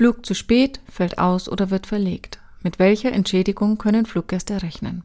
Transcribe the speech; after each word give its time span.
Flug 0.00 0.24
zu 0.24 0.32
spät, 0.32 0.80
fällt 0.88 1.18
aus 1.18 1.46
oder 1.46 1.68
wird 1.68 1.86
verlegt. 1.86 2.38
Mit 2.62 2.78
welcher 2.78 3.12
Entschädigung 3.12 3.76
können 3.76 4.06
Fluggäste 4.06 4.62
rechnen? 4.62 5.02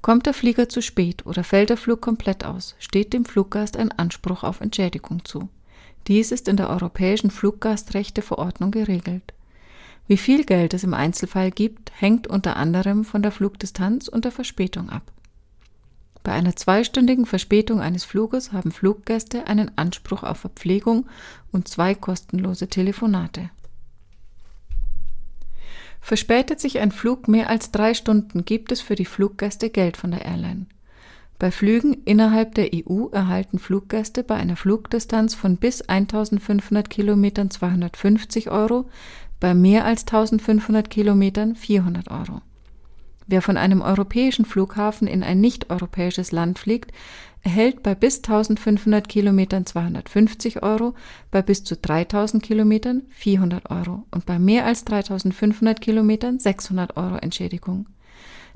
Kommt 0.00 0.24
der 0.24 0.32
Flieger 0.32 0.70
zu 0.70 0.80
spät 0.80 1.26
oder 1.26 1.44
fällt 1.44 1.68
der 1.68 1.76
Flug 1.76 2.00
komplett 2.00 2.42
aus, 2.46 2.74
steht 2.78 3.12
dem 3.12 3.26
Fluggast 3.26 3.76
ein 3.76 3.92
Anspruch 3.92 4.44
auf 4.44 4.62
Entschädigung 4.62 5.26
zu. 5.26 5.50
Dies 6.08 6.32
ist 6.32 6.48
in 6.48 6.56
der 6.56 6.70
Europäischen 6.70 7.30
Fluggastrechteverordnung 7.30 8.70
geregelt. 8.70 9.34
Wie 10.06 10.16
viel 10.16 10.46
Geld 10.46 10.72
es 10.72 10.84
im 10.84 10.94
Einzelfall 10.94 11.50
gibt, 11.50 11.92
hängt 11.94 12.26
unter 12.26 12.56
anderem 12.56 13.04
von 13.04 13.20
der 13.20 13.30
Flugdistanz 13.30 14.08
und 14.08 14.24
der 14.24 14.32
Verspätung 14.32 14.88
ab. 14.88 15.12
Bei 16.22 16.32
einer 16.32 16.56
zweistündigen 16.56 17.26
Verspätung 17.26 17.82
eines 17.82 18.04
Fluges 18.04 18.52
haben 18.52 18.72
Fluggäste 18.72 19.48
einen 19.48 19.76
Anspruch 19.76 20.22
auf 20.22 20.38
Verpflegung 20.38 21.04
und 21.52 21.68
zwei 21.68 21.94
kostenlose 21.94 22.68
Telefonate. 22.68 23.50
Verspätet 26.02 26.60
sich 26.60 26.80
ein 26.80 26.90
Flug 26.90 27.28
mehr 27.28 27.48
als 27.48 27.70
drei 27.70 27.94
Stunden, 27.94 28.44
gibt 28.44 28.72
es 28.72 28.80
für 28.80 28.96
die 28.96 29.04
Fluggäste 29.04 29.70
Geld 29.70 29.96
von 29.96 30.10
der 30.10 30.24
Airline. 30.24 30.66
Bei 31.38 31.50
Flügen 31.50 31.94
innerhalb 32.04 32.56
der 32.56 32.70
EU 32.74 33.06
erhalten 33.12 33.58
Fluggäste 33.58 34.24
bei 34.24 34.34
einer 34.34 34.56
Flugdistanz 34.56 35.34
von 35.34 35.56
bis 35.56 35.80
1500 35.82 36.90
Kilometern 36.90 37.50
250 37.50 38.50
Euro, 38.50 38.88
bei 39.40 39.54
mehr 39.54 39.84
als 39.84 40.02
1500 40.02 40.90
Kilometern 40.90 41.54
400 41.54 42.10
Euro. 42.10 42.42
Wer 43.26 43.42
von 43.42 43.56
einem 43.56 43.82
europäischen 43.82 44.44
Flughafen 44.44 45.06
in 45.06 45.22
ein 45.22 45.40
nicht-europäisches 45.40 46.32
Land 46.32 46.58
fliegt, 46.58 46.92
erhält 47.42 47.82
bei 47.82 47.94
bis 47.94 48.18
1500 48.18 49.08
Kilometern 49.08 49.66
250 49.66 50.62
Euro, 50.62 50.94
bei 51.30 51.42
bis 51.42 51.64
zu 51.64 51.76
3000 51.76 52.42
Kilometern 52.42 53.02
400 53.10 53.70
Euro 53.70 54.04
und 54.10 54.26
bei 54.26 54.38
mehr 54.38 54.64
als 54.64 54.84
3500 54.84 55.80
Kilometern 55.80 56.38
600 56.38 56.96
Euro 56.96 57.16
Entschädigung. 57.16 57.86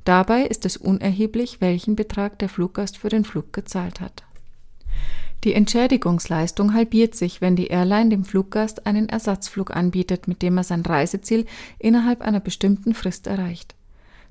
Dabei 0.05 0.42
ist 0.42 0.64
es 0.64 0.77
unerheblich, 0.77 1.61
welchen 1.61 1.97
Betrag 1.97 2.39
der 2.39 2.48
Fluggast 2.48 2.97
für 2.97 3.09
den 3.09 3.25
Flug 3.25 3.53
gezahlt 3.53 4.00
hat. 4.00 4.22
Die 5.47 5.55
Entschädigungsleistung 5.55 6.75
halbiert 6.75 7.14
sich, 7.14 7.41
wenn 7.41 7.55
die 7.55 7.69
Airline 7.69 8.11
dem 8.11 8.25
Fluggast 8.25 8.84
einen 8.84 9.09
Ersatzflug 9.09 9.77
anbietet, 9.77 10.27
mit 10.27 10.42
dem 10.42 10.56
er 10.56 10.64
sein 10.64 10.83
Reiseziel 10.83 11.47
innerhalb 11.78 12.20
einer 12.20 12.41
bestimmten 12.41 12.94
Frist 12.94 13.28
erreicht. 13.28 13.75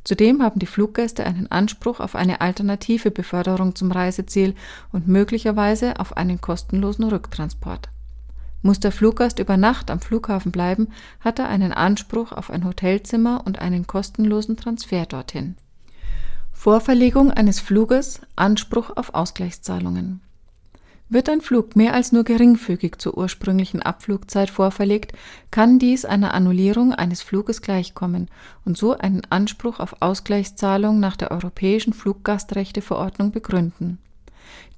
Zudem 0.05 0.43
haben 0.43 0.59
die 0.59 0.67
Fluggäste 0.67 1.25
einen 1.25 1.51
Anspruch 1.51 1.99
auf 1.99 2.15
eine 2.15 2.39
alternative 2.39 3.09
Beförderung 3.09 3.75
zum 3.75 3.91
Reiseziel 3.91 4.53
und 4.91 5.07
möglicherweise 5.07 5.99
auf 5.99 6.15
einen 6.15 6.39
kostenlosen 6.39 7.05
Rücktransport. 7.05 7.89
Muss 8.61 8.79
der 8.79 8.91
Fluggast 8.91 9.39
über 9.39 9.57
Nacht 9.57 9.89
am 9.89 9.99
Flughafen 9.99 10.51
bleiben, 10.51 10.89
hat 11.19 11.39
er 11.39 11.49
einen 11.49 11.73
Anspruch 11.73 12.31
auf 12.31 12.51
ein 12.51 12.65
Hotelzimmer 12.65 13.41
und 13.45 13.59
einen 13.59 13.87
kostenlosen 13.87 14.57
Transfer 14.57 15.07
dorthin. 15.07 15.55
Vorverlegung 16.53 17.31
eines 17.31 17.59
Fluges, 17.59 18.21
Anspruch 18.35 18.95
auf 18.95 19.13
Ausgleichszahlungen. 19.15 20.21
Wird 21.07 21.29
ein 21.29 21.41
Flug 21.41 21.75
mehr 21.75 21.93
als 21.93 22.11
nur 22.11 22.23
geringfügig 22.23 22.95
zur 22.97 23.15
ursprünglichen 23.15 23.83
Abflugzeit 23.83 24.49
vorverlegt, 24.49 25.13
kann 25.51 25.77
dies 25.77 26.03
einer 26.03 26.33
Annullierung 26.33 26.93
eines 26.93 27.21
Fluges 27.21 27.61
gleichkommen 27.61 28.27
und 28.65 28.75
so 28.75 28.97
einen 28.97 29.21
Anspruch 29.29 29.79
auf 29.79 30.01
Ausgleichszahlung 30.01 30.99
nach 30.99 31.15
der 31.15 31.29
Europäischen 31.29 31.93
Fluggastrechteverordnung 31.93 33.31
begründen. 33.31 33.99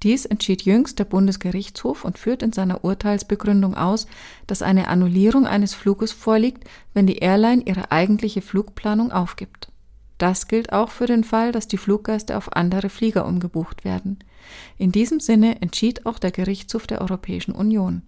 Dies 0.02 0.26
entschied 0.26 0.62
jüngst 0.62 0.98
der 0.98 1.06
Bundesgerichtshof 1.06 2.04
und 2.04 2.18
führt 2.18 2.42
in 2.42 2.52
seiner 2.52 2.84
Urteilsbegründung 2.84 3.74
aus, 3.74 4.06
dass 4.46 4.60
eine 4.60 4.88
Annullierung 4.88 5.46
eines 5.46 5.74
Fluges 5.74 6.12
vorliegt, 6.12 6.64
wenn 6.92 7.06
die 7.06 7.18
Airline 7.18 7.62
ihre 7.64 7.90
eigentliche 7.90 8.42
Flugplanung 8.42 9.12
aufgibt. 9.12 9.70
Das 10.18 10.48
gilt 10.48 10.72
auch 10.72 10.90
für 10.90 11.06
den 11.06 11.24
Fall, 11.24 11.52
dass 11.52 11.68
die 11.68 11.78
Fluggäste 11.78 12.36
auf 12.36 12.54
andere 12.56 12.88
Flieger 12.88 13.24
umgebucht 13.24 13.84
werden. 13.84 14.18
In 14.76 14.92
diesem 14.92 15.20
Sinne 15.20 15.62
entschied 15.62 16.06
auch 16.06 16.18
der 16.18 16.32
Gerichtshof 16.32 16.86
der 16.86 17.00
Europäischen 17.00 17.52
Union. 17.52 18.02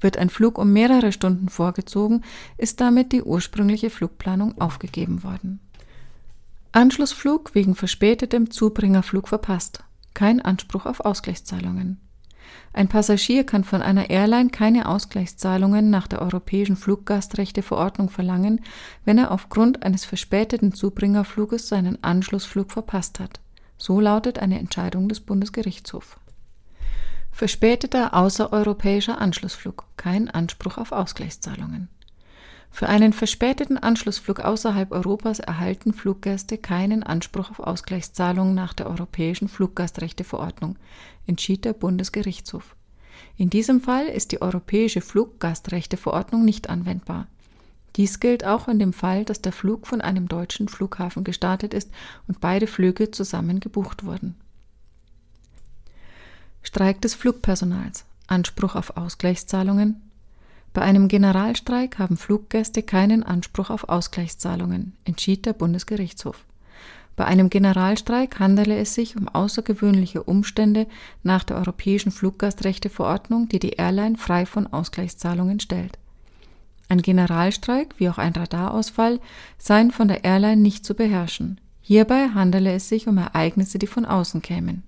Wird 0.00 0.16
ein 0.16 0.30
Flug 0.30 0.58
um 0.58 0.72
mehrere 0.72 1.12
Stunden 1.12 1.48
vorgezogen, 1.48 2.22
ist 2.58 2.80
damit 2.80 3.12
die 3.12 3.22
ursprüngliche 3.22 3.90
Flugplanung 3.90 4.60
aufgegeben 4.60 5.22
worden. 5.22 5.60
Anschlussflug 6.72 7.54
wegen 7.54 7.74
verspätetem 7.74 8.50
Zubringerflug 8.50 9.28
verpasst. 9.28 9.84
Kein 10.14 10.40
Anspruch 10.40 10.86
auf 10.86 11.00
Ausgleichszahlungen. 11.00 12.00
Ein 12.72 12.88
Passagier 12.88 13.44
kann 13.44 13.64
von 13.64 13.82
einer 13.82 14.10
Airline 14.10 14.50
keine 14.50 14.88
Ausgleichszahlungen 14.88 15.90
nach 15.90 16.06
der 16.06 16.22
Europäischen 16.22 16.76
Fluggastrechteverordnung 16.76 18.08
verlangen, 18.08 18.60
wenn 19.04 19.18
er 19.18 19.30
aufgrund 19.30 19.82
eines 19.82 20.04
verspäteten 20.04 20.72
Zubringerfluges 20.72 21.68
seinen 21.68 22.02
Anschlussflug 22.02 22.72
verpasst 22.72 23.20
hat. 23.20 23.40
So 23.76 24.00
lautet 24.00 24.38
eine 24.38 24.58
Entscheidung 24.58 25.08
des 25.08 25.20
Bundesgerichtshofs. 25.20 26.16
Verspäteter 27.32 28.14
außereuropäischer 28.14 29.20
Anschlussflug. 29.20 29.84
Kein 29.96 30.30
Anspruch 30.30 30.78
auf 30.78 30.92
Ausgleichszahlungen. 30.92 31.88
Für 32.72 32.88
einen 32.88 33.12
verspäteten 33.12 33.76
Anschlussflug 33.76 34.40
außerhalb 34.40 34.92
Europas 34.92 35.38
erhalten 35.40 35.92
Fluggäste 35.92 36.56
keinen 36.56 37.02
Anspruch 37.02 37.50
auf 37.50 37.60
Ausgleichszahlungen 37.60 38.54
nach 38.54 38.72
der 38.72 38.88
Europäischen 38.88 39.48
Fluggastrechteverordnung, 39.48 40.76
entschied 41.26 41.66
der 41.66 41.74
Bundesgerichtshof. 41.74 42.74
In 43.36 43.50
diesem 43.50 43.82
Fall 43.82 44.06
ist 44.06 44.32
die 44.32 44.40
Europäische 44.40 45.02
Fluggastrechteverordnung 45.02 46.46
nicht 46.46 46.70
anwendbar. 46.70 47.26
Dies 47.96 48.20
gilt 48.20 48.44
auch 48.46 48.68
in 48.68 48.78
dem 48.78 48.94
Fall, 48.94 49.26
dass 49.26 49.42
der 49.42 49.52
Flug 49.52 49.86
von 49.86 50.00
einem 50.00 50.26
deutschen 50.26 50.68
Flughafen 50.68 51.24
gestartet 51.24 51.74
ist 51.74 51.90
und 52.26 52.40
beide 52.40 52.66
Flüge 52.66 53.10
zusammen 53.10 53.60
gebucht 53.60 54.04
wurden. 54.04 54.34
Streik 56.62 57.02
des 57.02 57.14
Flugpersonals. 57.14 58.06
Anspruch 58.28 58.76
auf 58.76 58.96
Ausgleichszahlungen. 58.96 60.00
Bei 60.72 60.82
einem 60.82 61.08
Generalstreik 61.08 61.98
haben 61.98 62.16
Fluggäste 62.16 62.82
keinen 62.82 63.22
Anspruch 63.22 63.68
auf 63.68 63.88
Ausgleichszahlungen, 63.88 64.94
entschied 65.04 65.44
der 65.44 65.52
Bundesgerichtshof. 65.52 66.46
Bei 67.14 67.26
einem 67.26 67.50
Generalstreik 67.50 68.38
handele 68.38 68.78
es 68.78 68.94
sich 68.94 69.16
um 69.16 69.28
außergewöhnliche 69.28 70.22
Umstände 70.22 70.86
nach 71.22 71.44
der 71.44 71.58
Europäischen 71.58 72.10
Fluggastrechteverordnung, 72.10 73.48
die 73.48 73.58
die 73.58 73.72
Airline 73.72 74.16
frei 74.16 74.46
von 74.46 74.66
Ausgleichszahlungen 74.66 75.60
stellt. 75.60 75.98
Ein 76.88 77.02
Generalstreik 77.02 77.94
wie 77.98 78.08
auch 78.08 78.18
ein 78.18 78.32
Radarausfall 78.32 79.20
seien 79.58 79.90
von 79.90 80.08
der 80.08 80.24
Airline 80.24 80.62
nicht 80.62 80.86
zu 80.86 80.94
beherrschen. 80.94 81.60
Hierbei 81.82 82.28
handele 82.34 82.72
es 82.72 82.88
sich 82.88 83.08
um 83.08 83.18
Ereignisse, 83.18 83.78
die 83.78 83.86
von 83.86 84.06
außen 84.06 84.40
kämen. 84.40 84.82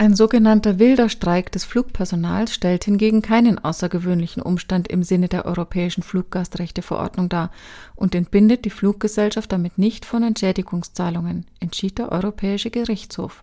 Ein 0.00 0.14
sogenannter 0.14 0.78
wilder 0.78 1.08
Streik 1.08 1.50
des 1.50 1.64
Flugpersonals 1.64 2.54
stellt 2.54 2.84
hingegen 2.84 3.20
keinen 3.20 3.58
außergewöhnlichen 3.58 4.40
Umstand 4.40 4.86
im 4.86 5.02
Sinne 5.02 5.26
der 5.26 5.44
Europäischen 5.44 6.04
Fluggastrechteverordnung 6.04 7.28
dar 7.28 7.50
und 7.96 8.14
entbindet 8.14 8.64
die 8.64 8.70
Fluggesellschaft 8.70 9.50
damit 9.50 9.76
nicht 9.76 10.04
von 10.04 10.22
Entschädigungszahlungen, 10.22 11.46
entschied 11.58 11.98
der 11.98 12.12
Europäische 12.12 12.70
Gerichtshof. 12.70 13.42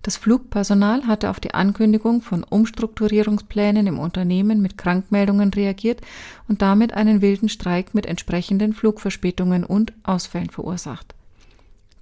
Das 0.00 0.16
Flugpersonal 0.16 1.06
hatte 1.06 1.28
auf 1.28 1.38
die 1.38 1.52
Ankündigung 1.52 2.22
von 2.22 2.44
Umstrukturierungsplänen 2.44 3.86
im 3.86 3.98
Unternehmen 3.98 4.62
mit 4.62 4.78
Krankmeldungen 4.78 5.52
reagiert 5.52 6.00
und 6.48 6.62
damit 6.62 6.94
einen 6.94 7.20
wilden 7.20 7.50
Streik 7.50 7.92
mit 7.92 8.06
entsprechenden 8.06 8.72
Flugverspätungen 8.72 9.64
und 9.64 9.92
Ausfällen 10.02 10.48
verursacht. 10.48 11.14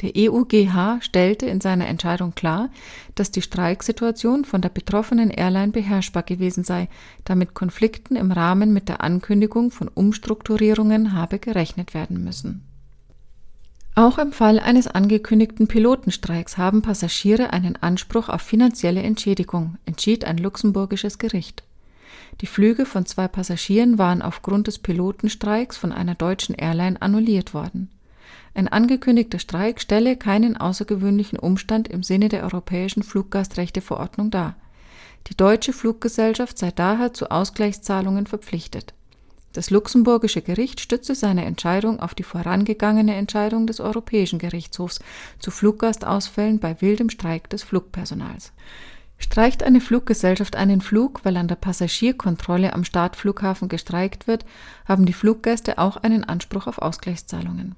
Der 0.02 0.12
EUGH 0.16 1.00
stellte 1.00 1.46
in 1.46 1.60
seiner 1.60 1.86
Entscheidung 1.86 2.34
klar, 2.34 2.70
dass 3.14 3.30
die 3.30 3.40
Streiksituation 3.40 4.44
von 4.44 4.60
der 4.60 4.68
betroffenen 4.68 5.30
Airline 5.30 5.70
beherrschbar 5.70 6.24
gewesen 6.24 6.64
sei, 6.64 6.88
da 7.24 7.36
mit 7.36 7.54
Konflikten 7.54 8.16
im 8.16 8.32
Rahmen 8.32 8.72
mit 8.72 8.88
der 8.88 9.02
Ankündigung 9.02 9.70
von 9.70 9.88
Umstrukturierungen 9.88 11.12
habe 11.12 11.38
gerechnet 11.38 11.94
werden 11.94 12.24
müssen. 12.24 12.66
Auch 13.94 14.18
im 14.18 14.32
Fall 14.32 14.58
eines 14.58 14.88
angekündigten 14.88 15.68
Pilotenstreiks 15.68 16.56
haben 16.56 16.82
Passagiere 16.82 17.52
einen 17.52 17.76
Anspruch 17.76 18.28
auf 18.28 18.40
finanzielle 18.40 19.02
Entschädigung, 19.02 19.76
entschied 19.84 20.24
ein 20.24 20.38
luxemburgisches 20.38 21.18
Gericht. 21.18 21.62
Die 22.40 22.46
Flüge 22.46 22.86
von 22.86 23.06
zwei 23.06 23.28
Passagieren 23.28 23.98
waren 23.98 24.22
aufgrund 24.22 24.66
des 24.66 24.78
Pilotenstreiks 24.78 25.76
von 25.76 25.92
einer 25.92 26.14
deutschen 26.14 26.54
Airline 26.54 27.00
annulliert 27.00 27.54
worden. 27.54 27.90
Ein 28.54 28.68
angekündigter 28.68 29.38
Streik 29.38 29.80
stelle 29.80 30.16
keinen 30.16 30.56
außergewöhnlichen 30.56 31.38
Umstand 31.38 31.88
im 31.88 32.02
Sinne 32.02 32.28
der 32.28 32.42
Europäischen 32.42 33.02
Fluggastrechteverordnung 33.02 34.30
dar. 34.30 34.56
Die 35.28 35.36
deutsche 35.36 35.72
Fluggesellschaft 35.72 36.58
sei 36.58 36.70
daher 36.70 37.14
zu 37.14 37.30
Ausgleichszahlungen 37.30 38.26
verpflichtet. 38.26 38.92
Das 39.52 39.70
luxemburgische 39.70 40.42
Gericht 40.42 40.80
stütze 40.80 41.14
seine 41.14 41.44
Entscheidung 41.44 42.00
auf 42.00 42.14
die 42.14 42.22
vorangegangene 42.22 43.14
Entscheidung 43.14 43.66
des 43.66 43.80
Europäischen 43.80 44.38
Gerichtshofs 44.38 45.00
zu 45.38 45.50
Fluggastausfällen 45.50 46.58
bei 46.58 46.80
wildem 46.80 47.10
Streik 47.10 47.50
des 47.50 47.62
Flugpersonals. 47.62 48.52
Streicht 49.18 49.62
eine 49.62 49.80
Fluggesellschaft 49.80 50.56
einen 50.56 50.80
Flug, 50.80 51.20
weil 51.24 51.36
an 51.36 51.48
der 51.48 51.56
Passagierkontrolle 51.56 52.72
am 52.72 52.84
Startflughafen 52.84 53.68
gestreikt 53.68 54.26
wird, 54.26 54.44
haben 54.86 55.06
die 55.06 55.12
Fluggäste 55.12 55.78
auch 55.78 55.96
einen 55.98 56.24
Anspruch 56.24 56.66
auf 56.66 56.78
Ausgleichszahlungen. 56.78 57.76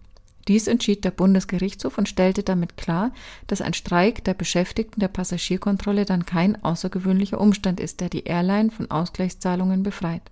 Dies 0.49 0.67
entschied 0.67 1.05
der 1.05 1.11
Bundesgerichtshof 1.11 1.97
und 1.97 2.09
stellte 2.09 2.43
damit 2.43 2.77
klar, 2.77 3.13
dass 3.47 3.63
ein 3.63 3.75
Streik 3.75 4.25
der 4.25 4.35
Beschäftigten 4.35 5.01
der 5.01 5.09
Passagierkontrolle 5.09 6.05
dann 6.05 6.27
kein 6.27 6.63
außergewöhnlicher 6.63 7.41
Umstand 7.41 7.81
ist, 7.81 8.01
der 8.01 8.11
die 8.11 8.25
Airline 8.25 8.71
von 8.71 8.91
Ausgleichszahlungen 8.91 9.83
befreit. 9.83 10.23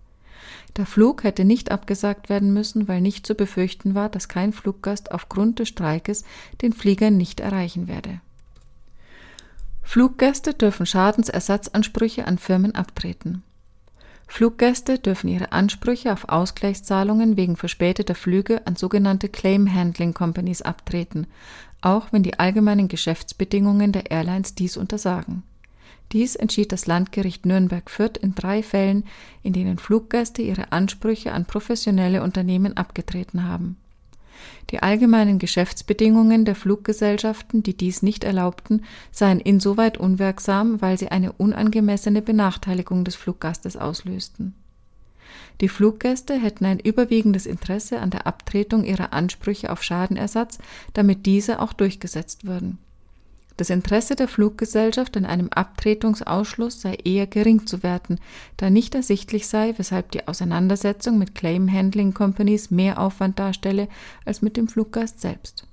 Der 0.76 0.87
Flug 0.87 1.25
hätte 1.25 1.44
nicht 1.44 1.70
abgesagt 1.70 2.29
werden 2.29 2.53
müssen, 2.53 2.88
weil 2.88 3.00
nicht 3.00 3.26
zu 3.26 3.35
befürchten 3.35 3.94
war, 3.94 4.09
dass 4.09 4.29
kein 4.29 4.53
Fluggast 4.53 5.12
aufgrund 5.12 5.59
des 5.59 5.69
Streikes 5.69 6.25
den 6.61 6.73
Flieger 6.73 7.11
nicht 7.11 7.41
erreichen 7.41 7.88
werde. 7.88 8.20
Fluggäste 9.82 10.55
dürfen 10.55 10.87
Schadensersatzansprüche 10.87 12.26
an 12.26 12.38
Firmen 12.38 12.75
abtreten. 12.75 13.43
Fluggäste 14.32 14.99
dürfen 14.99 15.29
ihre 15.29 15.52
Ansprüche 15.52 16.11
auf 16.11 16.31
Ausgleichszahlungen 16.31 17.37
wegen 17.37 17.55
verspäteter 17.55 18.14
Flüge 18.14 18.67
an 18.67 18.76
sogenannte 18.76 19.29
Claim 19.29 19.70
Handling 19.75 20.14
Companies 20.14 20.62
abtreten, 20.62 21.26
auch 21.82 22.14
wenn 22.14 22.23
die 22.23 22.38
allgemeinen 22.38 22.88
Geschäftsbedingungen 22.88 23.93
der 23.93 24.11
Airlines 24.11 24.55
dies 24.55 24.79
untersagen. 24.79 25.43
Dies 26.12 26.34
entschied 26.34 26.73
das 26.73 26.87
Landgericht 26.87 27.44
Nürnberg-Fürth 27.44 28.17
in 28.17 28.34
drei 28.34 28.62
Fällen, 28.62 29.05
in 29.43 29.52
denen 29.52 29.76
Fluggäste 29.76 30.40
ihre 30.40 30.73
Ansprüche 30.73 31.34
an 31.34 31.44
professionelle 31.44 32.23
Unternehmen 32.23 32.75
abgetreten 32.75 33.44
haben. 33.44 33.76
Die 34.71 34.83
allgemeinen 34.83 35.39
Geschäftsbedingungen 35.39 36.44
der 36.44 36.55
Fluggesellschaften, 36.55 37.62
die 37.62 37.77
dies 37.77 38.03
nicht 38.03 38.25
erlaubten, 38.25 38.85
seien 39.11 39.41
insoweit 39.41 39.99
unwirksam, 39.99 40.81
weil 40.81 40.99
sie 40.99 41.09
eine 41.09 41.33
unangemessene 41.33 42.23
Benachteiligung 42.23 43.05
des 43.05 43.15
Fluggastes 43.15 43.77
auslösten. 43.77 44.55
Die 45.61 45.69
Fluggäste 45.69 46.35
hätten 46.35 46.65
ein 46.65 46.81
überwiegendes 46.81 47.47
Interesse 47.47 48.00
an 48.00 48.11
der 48.11 48.27
Abtretung 48.27 48.85
ihrer 48.85 49.12
Ansprüche 49.12 49.71
auf 49.71 49.83
Schadenersatz, 49.83 50.59
damit 50.93 51.27
diese 51.27 51.61
auch 51.61 51.73
durchgesetzt 51.73 52.47
würden 52.47 52.79
das 53.57 53.71
Interesse 53.71 54.17
der 54.17 54.29
Fluggesellschaft 54.29 55.17
an 55.17 55.27
einem 55.27 55.49
Abtretungsausschluss 55.49 56.81
sei 56.81 56.95
eher 57.05 57.27
gering 57.27 57.67
zu 57.67 57.83
werten, 57.83 58.19
da 58.57 58.71
nicht 58.71 58.95
ersichtlich 58.95 59.47
sei, 59.47 59.75
weshalb 59.77 60.11
die 60.13 60.27
Auseinandersetzung 60.29 61.19
mit 61.19 61.35
Claim 61.35 61.71
Handling 61.71 62.15
Companies 62.15 62.71
mehr 62.71 63.01
Aufwand 63.01 63.39
darstelle 63.39 63.89
als 64.25 64.43
mit 64.43 64.57
dem 64.57 64.69
Fluggast 64.69 65.21
selbst 65.21 65.67